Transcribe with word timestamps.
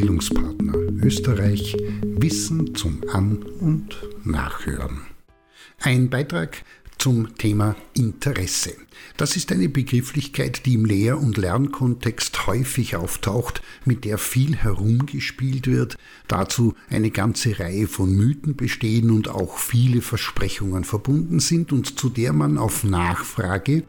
Bildungspartner 0.00 0.72
Österreich 1.02 1.76
Wissen 2.02 2.74
zum 2.74 3.02
An- 3.12 3.42
und 3.60 3.98
Nachhören. 4.24 5.02
Ein 5.78 6.08
Beitrag 6.08 6.64
zum 6.96 7.34
Thema 7.36 7.76
Interesse. 7.92 8.72
Das 9.18 9.36
ist 9.36 9.52
eine 9.52 9.68
Begrifflichkeit, 9.68 10.64
die 10.64 10.72
im 10.72 10.86
Lehr- 10.86 11.18
und 11.18 11.36
Lernkontext 11.36 12.46
häufig 12.46 12.96
auftaucht, 12.96 13.60
mit 13.84 14.06
der 14.06 14.16
viel 14.16 14.56
herumgespielt 14.56 15.66
wird, 15.66 15.98
dazu 16.28 16.74
eine 16.88 17.10
ganze 17.10 17.58
Reihe 17.58 17.86
von 17.86 18.10
Mythen 18.10 18.56
bestehen 18.56 19.10
und 19.10 19.28
auch 19.28 19.58
viele 19.58 20.00
Versprechungen 20.00 20.84
verbunden 20.84 21.40
sind 21.40 21.72
und 21.72 21.98
zu 21.98 22.08
der 22.08 22.32
man 22.32 22.56
auf 22.56 22.84
Nachfrage 22.84 23.82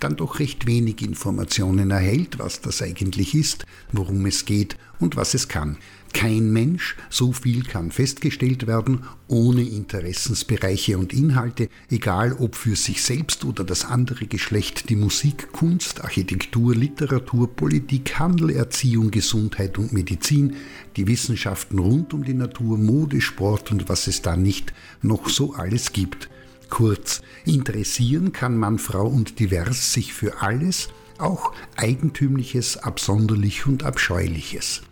dann 0.00 0.16
doch 0.16 0.38
recht 0.38 0.66
wenig 0.66 1.02
Informationen 1.02 1.90
erhält, 1.90 2.38
was 2.38 2.60
das 2.60 2.82
eigentlich 2.82 3.34
ist, 3.34 3.66
worum 3.92 4.26
es 4.26 4.44
geht 4.44 4.76
und 4.98 5.16
was 5.16 5.34
es 5.34 5.48
kann. 5.48 5.76
Kein 6.12 6.50
Mensch, 6.52 6.96
so 7.08 7.32
viel 7.32 7.62
kann 7.62 7.92
festgestellt 7.92 8.66
werden, 8.66 9.04
ohne 9.28 9.62
Interessensbereiche 9.62 10.98
und 10.98 11.12
Inhalte, 11.12 11.68
egal 11.88 12.32
ob 12.32 12.56
für 12.56 12.74
sich 12.74 13.02
selbst 13.02 13.44
oder 13.44 13.62
das 13.62 13.84
andere 13.84 14.26
Geschlecht, 14.26 14.90
die 14.90 14.96
Musik, 14.96 15.52
Kunst, 15.52 16.02
Architektur, 16.02 16.74
Literatur, 16.74 17.48
Politik, 17.54 18.18
Handel, 18.18 18.50
Erziehung, 18.50 19.12
Gesundheit 19.12 19.78
und 19.78 19.92
Medizin, 19.92 20.56
die 20.96 21.06
Wissenschaften 21.06 21.78
rund 21.78 22.12
um 22.12 22.24
die 22.24 22.34
Natur, 22.34 22.76
Mode, 22.76 23.20
Sport 23.20 23.70
und 23.70 23.88
was 23.88 24.08
es 24.08 24.20
da 24.20 24.36
nicht 24.36 24.72
noch 25.02 25.28
so 25.28 25.54
alles 25.54 25.92
gibt. 25.92 26.28
Kurz, 26.70 27.20
interessieren 27.44 28.32
kann 28.32 28.56
Mann, 28.56 28.78
Frau 28.78 29.06
und 29.06 29.38
divers 29.38 29.92
sich 29.92 30.14
für 30.14 30.40
alles, 30.40 30.88
auch 31.18 31.52
Eigentümliches, 31.76 32.78
Absonderlich 32.78 33.66
und 33.66 33.82
Abscheuliches. 33.82 34.82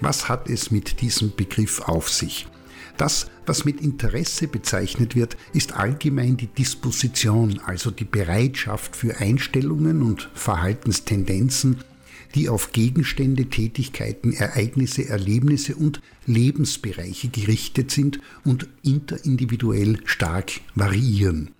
Was 0.00 0.28
hat 0.28 0.48
es 0.48 0.70
mit 0.70 1.00
diesem 1.00 1.34
Begriff 1.36 1.80
auf 1.82 2.08
sich? 2.08 2.48
Das, 2.96 3.30
was 3.46 3.64
mit 3.64 3.80
Interesse 3.80 4.48
bezeichnet 4.48 5.14
wird, 5.14 5.36
ist 5.52 5.72
allgemein 5.72 6.36
die 6.36 6.48
Disposition, 6.48 7.60
also 7.64 7.92
die 7.92 8.04
Bereitschaft 8.04 8.96
für 8.96 9.18
Einstellungen 9.18 10.02
und 10.02 10.28
Verhaltenstendenzen, 10.34 11.84
die 12.34 12.48
auf 12.48 12.72
Gegenstände, 12.72 13.46
Tätigkeiten, 13.46 14.32
Ereignisse, 14.32 15.08
Erlebnisse 15.08 15.76
und 15.76 16.00
Lebensbereiche 16.26 17.28
gerichtet 17.28 17.90
sind 17.90 18.20
und 18.44 18.68
interindividuell 18.82 19.98
stark 20.04 20.52
variieren. 20.74 21.50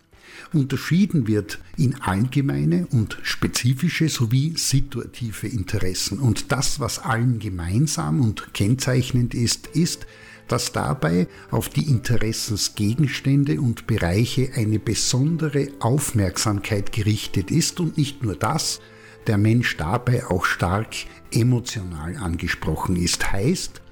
Unterschieden 0.53 1.27
wird 1.27 1.59
in 1.77 1.97
allgemeine 1.97 2.87
und 2.87 3.19
spezifische 3.23 4.09
sowie 4.09 4.55
situative 4.57 5.49
Interessen. 5.49 6.19
Und 6.19 6.53
das, 6.53 6.81
was 6.81 6.99
allen 6.99 7.39
gemeinsam 7.39 8.21
und 8.21 8.55
kennzeichnend 8.55 9.35
ist, 9.35 9.67
ist, 9.69 10.07
dass 10.47 10.73
dabei 10.73 11.29
auf 11.51 11.69
die 11.69 11.89
Interessensgegenstände 11.89 13.61
und 13.61 13.87
Bereiche 13.87 14.51
eine 14.55 14.79
besondere 14.79 15.69
Aufmerksamkeit 15.81 16.93
gerichtet 16.93 17.51
ist 17.51 17.81
und 17.81 17.99
nicht 17.99 18.23
nur 18.23 18.35
das, 18.35 18.81
der 19.29 19.39
Mensch 19.39 19.77
dabei 19.77 20.27
auch 20.27 20.45
stark 20.45 20.89
emotional 21.31 22.17
angesprochen 22.17 22.97
ist. 22.97 23.31
Heißt, 23.33 23.83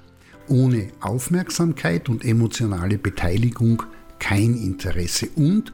ohne 0.47 0.89
Aufmerksamkeit 0.99 2.09
und 2.09 2.25
emotionale 2.25 2.97
Beteiligung 2.97 3.83
kein 4.19 4.55
Interesse 4.55 5.29
und 5.35 5.73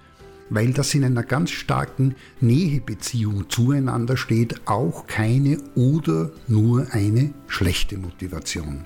weil 0.50 0.74
das 0.74 0.94
in 0.94 1.04
einer 1.04 1.24
ganz 1.24 1.52
starken 1.52 2.16
Nähebeziehung 2.42 3.50
zueinander 3.50 4.18
steht, 4.18 4.68
auch 4.68 5.08
keine 5.08 5.58
oder 5.76 6.32
nur 6.48 6.88
eine 6.92 7.34
schlechte 7.48 7.98
Motivation. 7.98 8.86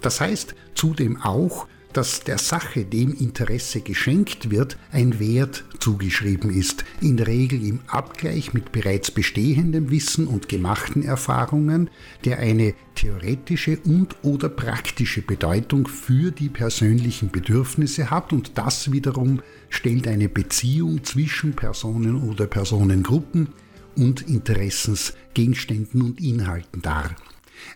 Das 0.00 0.20
heißt 0.20 0.54
zudem 0.74 1.20
auch, 1.20 1.66
dass 1.92 2.24
der 2.24 2.38
Sache, 2.38 2.84
dem 2.84 3.14
Interesse 3.14 3.80
geschenkt 3.80 4.50
wird, 4.50 4.76
ein 4.90 5.18
Wert 5.18 5.64
zugeschrieben 5.78 6.50
ist, 6.50 6.84
in 7.00 7.16
der 7.16 7.26
Regel 7.26 7.66
im 7.66 7.80
Abgleich 7.86 8.54
mit 8.54 8.72
bereits 8.72 9.10
bestehendem 9.10 9.90
Wissen 9.90 10.26
und 10.26 10.48
gemachten 10.48 11.02
Erfahrungen, 11.02 11.90
der 12.24 12.38
eine 12.38 12.74
theoretische 12.94 13.78
und 13.84 14.16
oder 14.22 14.48
praktische 14.48 15.22
Bedeutung 15.22 15.88
für 15.88 16.30
die 16.30 16.48
persönlichen 16.48 17.30
Bedürfnisse 17.30 18.10
hat 18.10 18.32
und 18.32 18.52
das 18.56 18.92
wiederum 18.92 19.40
stellt 19.68 20.06
eine 20.06 20.28
Beziehung 20.28 21.04
zwischen 21.04 21.54
Personen 21.54 22.28
oder 22.28 22.46
Personengruppen 22.46 23.48
und 23.96 24.22
Interessensgegenständen 24.22 26.02
und 26.02 26.20
Inhalten 26.20 26.82
dar. 26.82 27.14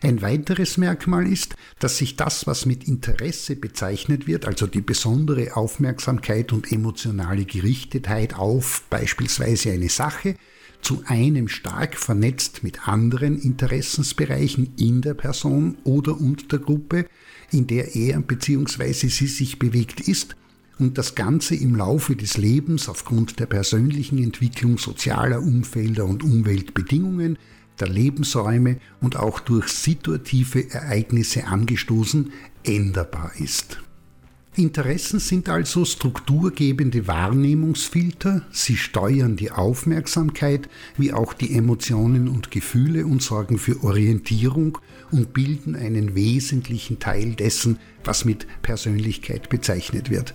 Ein 0.03 0.23
weiteres 0.23 0.77
Merkmal 0.77 1.27
ist, 1.27 1.55
dass 1.79 1.99
sich 1.99 2.17
das, 2.17 2.47
was 2.47 2.67
mit 2.67 2.87
Interesse 2.87 3.57
bezeichnet 3.57 4.27
wird, 4.27 4.47
also 4.47 4.67
die 4.67 4.81
besondere 4.81 5.57
Aufmerksamkeit 5.57 6.53
und 6.53 6.71
emotionale 6.71 7.45
Gerichtetheit 7.45 8.35
auf 8.35 8.85
beispielsweise 8.91 9.73
eine 9.73 9.89
Sache, 9.89 10.37
zu 10.83 11.03
einem 11.07 11.49
stark 11.49 11.97
vernetzt 11.97 12.63
mit 12.63 12.87
anderen 12.87 13.41
Interessensbereichen 13.41 14.75
in 14.77 15.01
der 15.01 15.15
Person 15.15 15.79
oder 15.85 16.21
und 16.21 16.53
der 16.53 16.61
Gruppe, 16.61 17.07
in 17.51 17.67
der 17.67 17.97
er 17.97 18.21
bzw. 18.21 18.93
sie 18.93 19.27
sich 19.27 19.59
bewegt 19.59 20.01
ist, 20.01 20.37
und 20.79 20.99
das 20.99 21.15
Ganze 21.15 21.55
im 21.55 21.75
Laufe 21.75 22.17
des 22.17 22.37
Lebens 22.37 22.89
aufgrund 22.89 23.41
der 23.41 23.47
persönlichen 23.47 24.23
Entwicklung 24.23 24.79
sozialer 24.79 25.41
Umfelder 25.41 26.05
und 26.05 26.23
Umweltbedingungen 26.23 27.39
der 27.81 27.89
Lebensräume 27.89 28.79
und 29.01 29.17
auch 29.17 29.41
durch 29.41 29.69
situative 29.69 30.71
Ereignisse 30.71 31.47
angestoßen, 31.47 32.33
änderbar 32.65 33.33
ist. 33.39 33.79
Interessen 34.57 35.21
sind 35.21 35.51
also 35.51 35.85
strukturgebende 35.85 37.07
Wahrnehmungsfilter, 37.07 38.41
sie 38.51 38.79
steuern 38.79 39.37
die 39.37 39.51
Aufmerksamkeit 39.51 40.71
wie 40.97 41.13
auch 41.13 41.35
die 41.35 41.55
Emotionen 41.55 42.27
und 42.27 42.51
Gefühle 42.51 43.05
und 43.05 43.23
sorgen 43.23 43.59
für 43.59 43.85
Orientierung 43.85 44.79
und 45.11 45.35
bilden 45.35 45.77
einen 45.77 46.15
wesentlichen 46.15 46.99
Teil 46.99 47.35
dessen, 47.35 47.79
was 48.03 48.25
mit 48.25 48.47
Persönlichkeit 48.63 49.51
bezeichnet 49.51 50.09
wird. 50.09 50.35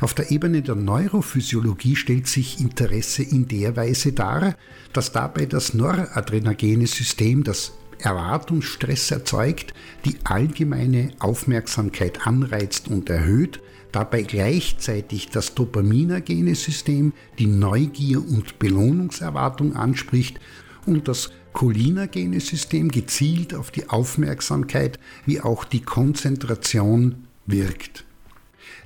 Auf 0.00 0.14
der 0.14 0.30
Ebene 0.30 0.62
der 0.62 0.74
Neurophysiologie 0.74 1.96
stellt 1.96 2.26
sich 2.26 2.60
Interesse 2.60 3.22
in 3.22 3.48
der 3.48 3.76
Weise 3.76 4.12
dar, 4.12 4.56
dass 4.92 5.12
dabei 5.12 5.46
das 5.46 5.74
noradrenagene 5.74 6.86
System, 6.86 7.44
das 7.44 7.72
Erwartungsstress 7.98 9.10
erzeugt, 9.10 9.74
die 10.04 10.16
allgemeine 10.24 11.12
Aufmerksamkeit 11.18 12.26
anreizt 12.26 12.88
und 12.88 13.08
erhöht, 13.08 13.60
dabei 13.92 14.22
gleichzeitig 14.22 15.28
das 15.28 15.54
dopaminergene 15.54 16.54
System 16.54 17.12
die 17.38 17.46
Neugier 17.46 18.18
und 18.18 18.58
Belohnungserwartung 18.58 19.76
anspricht 19.76 20.40
und 20.86 21.08
das 21.08 21.30
cholinergene 21.52 22.40
System 22.40 22.90
gezielt 22.90 23.54
auf 23.54 23.70
die 23.70 23.88
Aufmerksamkeit 23.88 24.98
wie 25.26 25.40
auch 25.40 25.64
die 25.64 25.82
Konzentration 25.82 27.26
wirkt. 27.46 28.04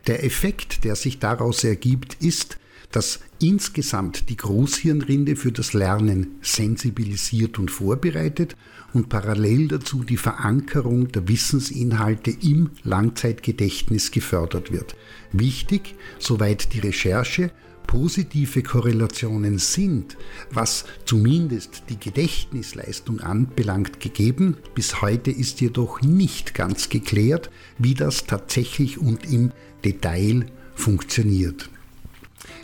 Der 0.06 0.24
Effekt, 0.24 0.84
der 0.84 0.96
sich 0.96 1.18
daraus 1.18 1.64
ergibt, 1.64 2.14
ist, 2.20 2.58
dass 2.92 3.20
insgesamt 3.40 4.28
die 4.30 4.36
Großhirnrinde 4.36 5.36
für 5.36 5.52
das 5.52 5.72
Lernen 5.72 6.36
sensibilisiert 6.40 7.58
und 7.58 7.70
vorbereitet 7.70 8.56
und 8.92 9.08
parallel 9.08 9.68
dazu 9.68 10.04
die 10.04 10.16
Verankerung 10.16 11.08
der 11.12 11.28
Wissensinhalte 11.28 12.30
im 12.30 12.70
Langzeitgedächtnis 12.84 14.10
gefördert 14.10 14.72
wird. 14.72 14.96
Wichtig, 15.32 15.94
soweit 16.18 16.72
die 16.72 16.80
Recherche, 16.80 17.50
positive 17.86 18.62
Korrelationen 18.62 19.58
sind, 19.58 20.16
was 20.50 20.84
zumindest 21.04 21.84
die 21.88 21.98
Gedächtnisleistung 21.98 23.20
anbelangt, 23.20 24.00
gegeben. 24.00 24.56
Bis 24.74 25.00
heute 25.02 25.30
ist 25.30 25.60
jedoch 25.60 26.00
nicht 26.02 26.54
ganz 26.54 26.88
geklärt, 26.88 27.50
wie 27.78 27.94
das 27.94 28.26
tatsächlich 28.26 28.98
und 28.98 29.30
im 29.30 29.52
Detail 29.84 30.46
funktioniert. 30.74 31.70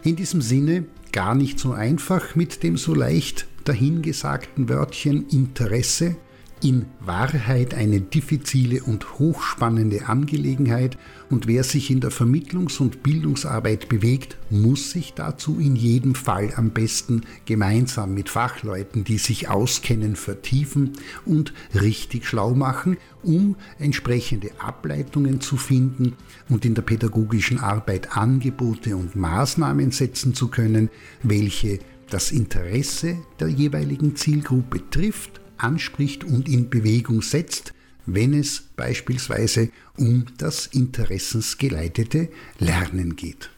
In 0.05 0.17
diesem 0.17 0.43
Sinne 0.43 0.85
gar 1.13 1.35
nicht 1.35 1.59
so 1.59 1.73
einfach 1.73 2.35
mit 2.35 2.63
dem 2.63 2.77
so 2.77 2.95
leicht 2.95 3.47
dahingesagten 3.65 4.69
Wörtchen 4.69 5.29
Interesse, 5.29 6.17
in 6.63 6.87
Wahrheit 7.01 7.75
eine 7.75 8.01
diffizile 8.01 8.83
und 8.85 9.19
hochspannende 9.19 10.07
Angelegenheit. 10.07 10.97
Und 11.29 11.47
wer 11.47 11.65
sich 11.65 11.91
in 11.91 12.01
der 12.01 12.13
Vermittlungs- 12.13 12.79
und 12.81 13.03
Bildungsarbeit 13.03 13.89
bewegt, 13.89 14.37
muss 14.51 14.91
sich 14.91 15.15
dazu 15.15 15.59
in 15.59 15.75
jedem 15.75 16.15
Fall 16.15 16.53
am 16.57 16.71
besten 16.71 17.23
gemeinsam 17.47 18.15
mit 18.15 18.29
Fachleuten, 18.29 19.03
die 19.03 19.19
sich 19.19 19.49
auskennen, 19.49 20.15
vertiefen 20.15 20.93
und 21.25 21.53
richtig 21.75 22.27
schlau 22.27 22.55
machen, 22.55 22.97
um 23.23 23.57
entsprechende 23.79 24.51
Ableitungen 24.59 25.41
zu 25.41 25.57
finden 25.57 26.15
und 26.49 26.65
in 26.65 26.75
der 26.75 26.83
pädagogischen 26.83 27.59
Arbeit 27.59 28.17
Angebote 28.17 28.97
und 28.97 29.17
Maßnahmen 29.17 29.91
setzen 29.91 30.35
zu 30.35 30.49
können, 30.49 30.91
welche 31.23 31.81
das 32.11 32.31
Interesse 32.31 33.17
der 33.41 33.49
jeweiligen 33.49 34.17
Zielgruppe 34.17 34.83
trifft 34.91 35.42
anspricht 35.63 36.25
und 36.25 36.49
in 36.49 36.71
Bewegung 36.71 37.23
setzt, 37.23 37.73
wenn 38.07 38.35
es 38.35 38.63
beispielsweise 38.77 39.71
um 39.97 40.27
das 40.39 40.67
interessensgeleitete 40.67 42.29
Lernen 42.59 43.17
geht. 43.17 43.51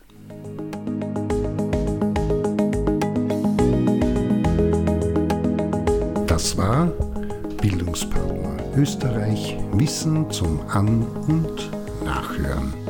Das 6.26 6.56
war 6.56 6.86
Bildungspartner 7.60 8.44
Österreich 8.76 9.56
Wissen 9.72 10.30
zum 10.30 10.60
An- 10.68 11.06
und 11.28 11.70
Nachhören. 12.04 12.83